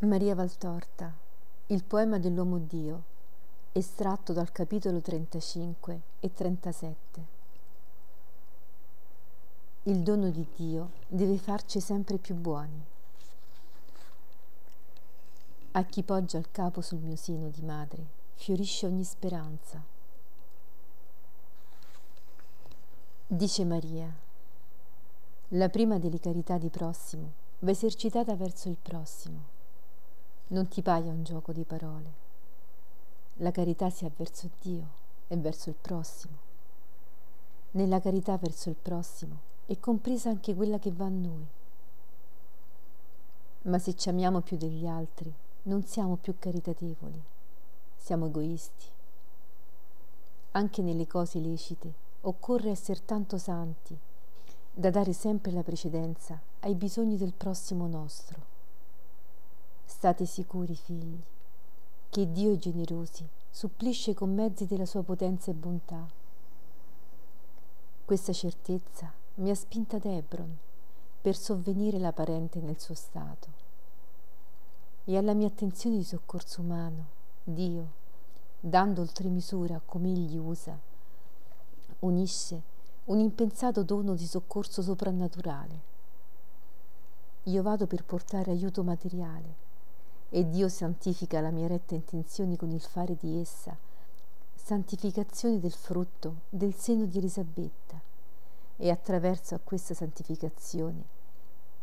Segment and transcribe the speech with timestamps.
[0.00, 1.10] Maria Valtorta,
[1.68, 3.02] il poema dell'uomo Dio,
[3.72, 7.24] estratto dal capitolo 35 e 37.
[9.84, 12.84] Il dono di Dio deve farci sempre più buoni.
[15.72, 18.04] A chi poggia il capo sul mio seno di madre,
[18.34, 19.82] fiorisce ogni speranza.
[23.26, 24.14] Dice Maria,
[25.48, 29.55] la prima delle carità di prossimo va esercitata verso il prossimo.
[30.48, 32.24] Non ti paia un gioco di parole.
[33.38, 34.86] La carità sia verso Dio
[35.26, 36.34] e verso il prossimo.
[37.72, 41.44] Nella carità verso il prossimo è compresa anche quella che va a noi.
[43.62, 47.20] Ma se ci amiamo più degli altri, non siamo più caritatevoli,
[47.96, 48.86] siamo egoisti.
[50.52, 53.98] Anche nelle cose lecite occorre essere tanto santi
[54.72, 58.55] da dare sempre la precedenza ai bisogni del prossimo nostro.
[59.88, 61.18] State sicuri, figli,
[62.10, 66.06] che Dio è generosi, supplisce con mezzi della sua potenza e bontà.
[68.04, 70.54] Questa certezza mi ha spinta ad Hebron
[71.22, 73.48] per sovvenire la parente nel suo stato.
[75.04, 77.06] E alla mia attenzione di soccorso umano,
[77.42, 77.92] Dio,
[78.60, 80.78] dando oltre misura come egli usa,
[82.00, 82.62] unisce
[83.04, 85.80] un impensato dono di soccorso soprannaturale.
[87.44, 89.64] Io vado per portare aiuto materiale
[90.28, 93.76] e Dio santifica la mia retta intenzione con il fare di essa
[94.54, 98.00] santificazione del frutto del seno di Elisabetta
[98.76, 101.04] e attraverso a questa santificazione,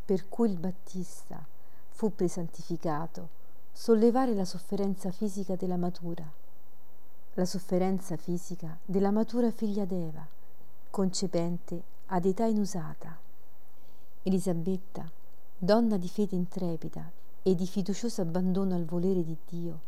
[0.04, 1.46] per cui il Battista
[1.90, 3.30] fu presantificato,
[3.72, 6.30] sollevare la sofferenza fisica della matura,
[7.36, 10.28] la sofferenza fisica della matura figlia d'Eva,
[10.90, 13.18] concepente ad età inusata.
[14.24, 15.10] Elisabetta,
[15.58, 19.80] donna di fede intrepida e di fiducioso abbandono al volere di Dio,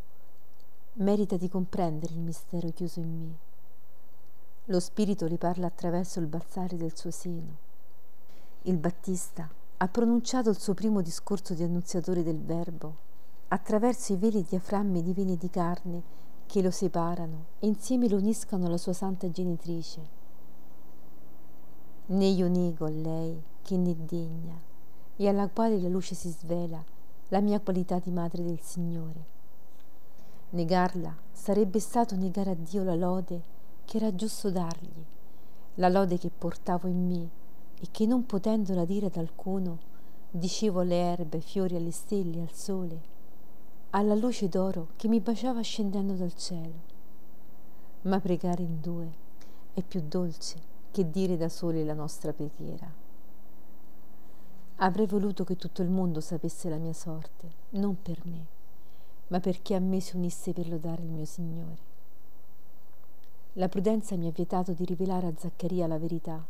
[0.94, 3.45] merita di comprendere il mistero chiuso in me
[4.70, 7.57] lo Spirito le parla attraverso il balzare del suo seno.
[8.63, 9.47] Il Battista
[9.78, 13.03] ha pronunciato il suo primo discorso di annunziatore del Verbo
[13.50, 16.01] attraverso i veri diaframmi di vene di carne
[16.47, 20.01] che lo separano e insieme lo uniscono alla sua santa genitrice.
[22.07, 24.59] Né io nego a lei che ne degna
[25.16, 26.84] e alla quale la luce si svela
[27.35, 29.25] la mia qualità di madre del Signore.
[30.51, 33.41] Negarla sarebbe stato negare a Dio la lode
[33.84, 35.03] che era giusto dargli,
[35.74, 37.29] la lode che portavo in me
[37.81, 39.79] e che non potendola dire ad alcuno,
[40.31, 43.01] dicevo alle erbe, ai fiori, alle stelle, al sole,
[43.90, 46.94] alla luce d'oro che mi baciava scendendo dal cielo.
[48.03, 49.12] Ma pregare in due
[49.74, 50.57] è più dolce
[50.90, 53.03] che dire da soli la nostra preghiera.
[54.78, 58.46] Avrei voluto che tutto il mondo sapesse la mia sorte, non per me,
[59.28, 61.94] ma perché a me si unisse per lodare il mio Signore.
[63.53, 66.46] La prudenza mi ha vietato di rivelare a Zaccaria la verità.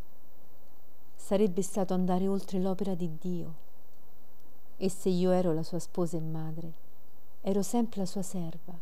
[1.16, 3.54] Sarebbe stato andare oltre l'opera di Dio.
[4.78, 6.72] E se io ero la sua sposa e madre,
[7.42, 8.74] ero sempre la sua serva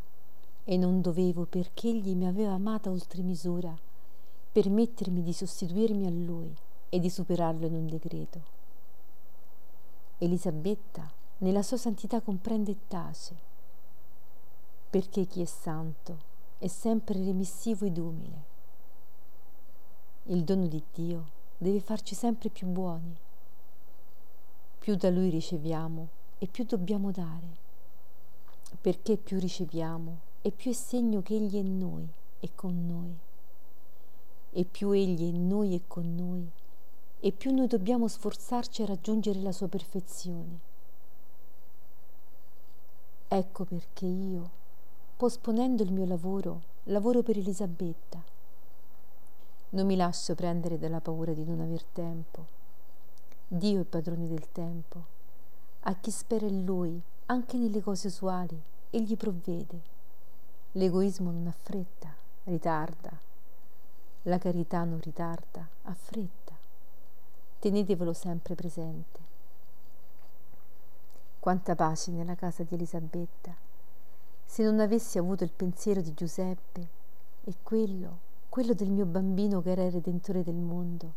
[0.63, 3.77] e non dovevo, perché egli mi aveva amata oltre misura,
[4.53, 6.55] permettermi di sostituirmi a lui
[6.87, 8.62] e di superarlo in un decreto.
[10.23, 13.35] Elisabetta nella sua santità comprende e tace,
[14.89, 16.17] perché chi è santo
[16.59, 18.43] è sempre remissivo ed umile.
[20.27, 23.13] Il dono di Dio deve farci sempre più buoni.
[24.79, 26.07] Più da Lui riceviamo
[26.37, 27.57] e più dobbiamo dare,
[28.79, 32.07] perché più riceviamo e più è segno che Egli è in noi
[32.39, 33.13] e con noi.
[34.51, 36.49] E più Egli è in noi e con noi,
[37.25, 40.59] e più noi dobbiamo sforzarci a raggiungere la sua perfezione.
[43.29, 44.49] Ecco perché io,
[45.15, 48.21] posponendo il mio lavoro, lavoro per Elisabetta.
[49.69, 52.45] Non mi lascio prendere dalla paura di non aver tempo.
[53.47, 55.01] Dio è padrone del tempo.
[55.83, 59.79] A chi spera in Lui, anche nelle cose usuali, Egli provvede.
[60.73, 63.17] L'egoismo non ha fretta, ritarda.
[64.23, 66.42] La carità non ritarda, ha fretta.
[67.63, 69.19] Tenetevelo sempre presente.
[71.39, 73.55] Quanta pace nella casa di Elisabetta
[74.43, 76.87] se non avessi avuto il pensiero di Giuseppe
[77.45, 78.17] e quello,
[78.49, 81.13] quello del mio bambino che era il redentore del mondo,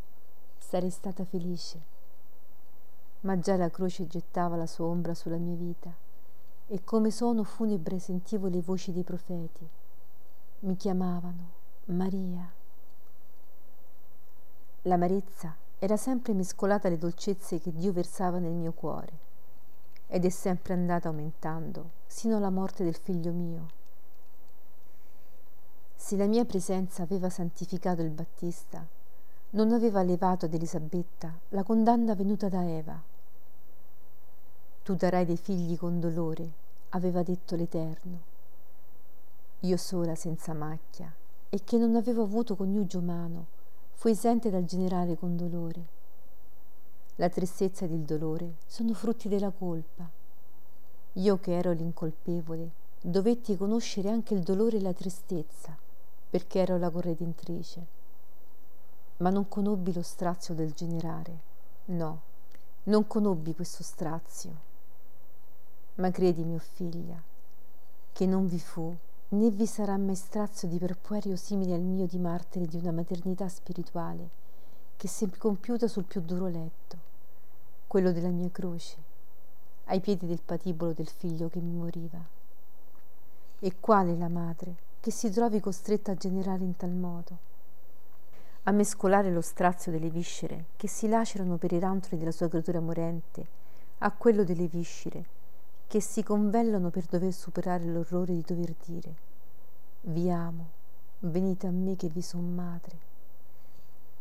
[0.56, 1.80] sarei stata felice.
[3.22, 5.92] Ma già la croce gettava la sua ombra sulla mia vita
[6.68, 9.68] e come sono funebre sentivo le voci dei profeti.
[10.60, 11.50] Mi chiamavano
[11.86, 12.48] Maria.
[14.82, 19.24] L'amarezza era sempre mescolata alle dolcezze che Dio versava nel mio cuore.
[20.08, 23.66] ed è sempre andata aumentando sino alla morte del figlio mio.
[25.94, 28.86] Se la mia presenza aveva santificato il Battista,
[29.50, 33.00] non aveva levato ad Elisabetta la condanna venuta da Eva.
[34.82, 36.52] Tu darai dei figli con dolore,
[36.90, 38.34] aveva detto l'Eterno.
[39.60, 41.12] Io sola senza macchia,
[41.48, 43.46] e che non avevo avuto coniugio umano,
[43.96, 45.94] fu esente dal generare con dolore.
[47.16, 50.06] La tristezza ed il dolore sono frutti della colpa.
[51.14, 52.70] Io che ero l'incolpevole,
[53.00, 55.74] dovetti conoscere anche il dolore e la tristezza,
[56.28, 57.86] perché ero la corredentrice.
[59.18, 61.40] Ma non conobbi lo strazio del generare.
[61.86, 62.20] No,
[62.84, 64.64] non conobbi questo strazio.
[65.94, 67.18] Ma credi, mio figlia,
[68.12, 68.94] che non vi fu
[69.28, 73.48] né vi sarà mai strazio di perpuerio simile al mio di martire di una maternità
[73.48, 74.28] spirituale
[74.96, 76.96] che si è compiuta sul più duro letto,
[77.88, 78.96] quello della mia croce,
[79.86, 82.18] ai piedi del patibolo del figlio che mi moriva.
[83.58, 87.38] E quale la madre che si trovi costretta a generare in tal modo?
[88.62, 92.80] A mescolare lo strazio delle viscere che si lacerano per i rantoli della sua creatura
[92.80, 93.46] morente
[93.98, 95.34] a quello delle viscere
[95.86, 99.14] che si convellano per dover superare l'orrore di dover dire
[100.08, 100.68] vi amo,
[101.20, 102.96] venite a me che vi son madre.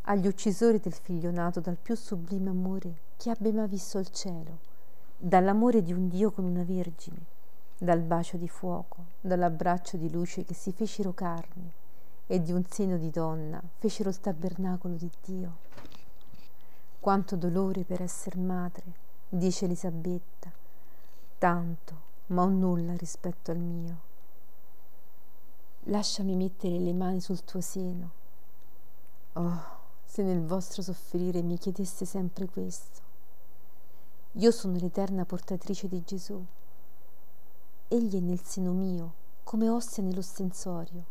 [0.04, 4.58] Agli uccisori del figlio nato dal più sublime amore che abbia mai visto il cielo,
[5.16, 7.24] dall'amore di un Dio con una vergine,
[7.78, 11.84] dal bacio di fuoco, dall'abbraccio di luce che si fecero carne
[12.26, 15.58] e di un seno di donna fecero il tabernacolo di Dio.
[17.00, 18.84] Quanto dolore per esser madre,
[19.30, 20.52] dice Elisabetta,
[21.38, 24.00] tanto, ma un nulla rispetto al mio.
[25.84, 28.12] Lasciami mettere le mani sul tuo seno.
[29.34, 29.64] Oh,
[30.04, 33.02] se nel vostro soffrire mi chiedesse sempre questo.
[34.34, 36.44] Io sono l'eterna portatrice di Gesù.
[37.88, 41.04] Egli è nel seno mio, come ossa nell'ostensorio.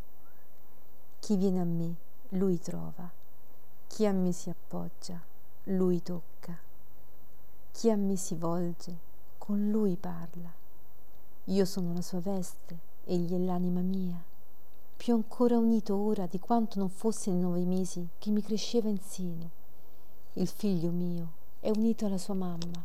[1.20, 1.94] Chi viene a me,
[2.30, 3.10] lui trova.
[3.86, 5.20] Chi a me si appoggia,
[5.64, 6.58] lui tocca.
[7.72, 8.98] Chi a me si volge,
[9.44, 10.50] con lui parla.
[11.48, 14.18] Io sono la sua veste, egli è l'anima mia,
[14.96, 19.00] più ancora unito ora di quanto non fosse nei nove mesi che mi cresceva in
[19.00, 19.50] seno.
[20.32, 22.82] Il figlio mio è unito alla sua mamma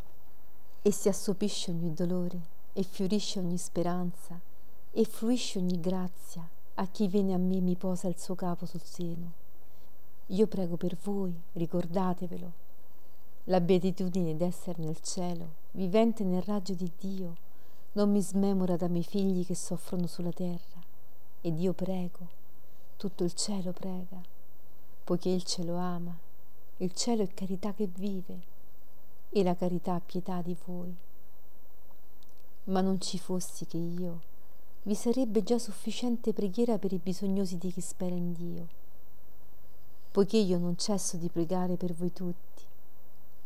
[0.81, 2.41] e si assopisce ogni dolore
[2.73, 4.38] e fiorisce ogni speranza
[4.91, 8.65] e fruisce ogni grazia a chi viene a me e mi posa il suo capo
[8.65, 9.31] sul seno.
[10.25, 12.51] Io prego per voi, ricordatevelo,
[13.49, 17.35] la beatitudine d'essere nel cielo, vivente nel raggio di Dio,
[17.93, 20.79] non mi smemora da miei figli che soffrono sulla terra.
[21.41, 22.27] Ed io prego,
[22.95, 24.21] tutto il cielo prega,
[25.03, 26.15] poiché il cielo ama,
[26.77, 28.39] il cielo è carità che vive,
[29.31, 30.95] e la carità ha pietà di voi.
[32.65, 34.21] Ma non ci fossi che io,
[34.83, 38.67] vi sarebbe già sufficiente preghiera per i bisognosi di chi spera in Dio,
[40.11, 42.67] poiché io non cesso di pregare per voi tutti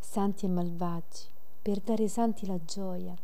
[0.03, 1.25] santi e malvagi,
[1.61, 3.15] per dare ai santi la gioia,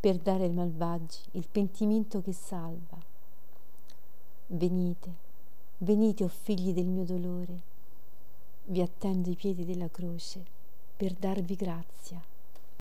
[0.00, 2.98] per dare ai malvagi il pentimento che salva.
[4.46, 5.10] Venite,
[5.78, 7.60] venite, o oh figli del mio dolore,
[8.64, 10.42] vi attendo i piedi della croce
[10.96, 12.31] per darvi grazia.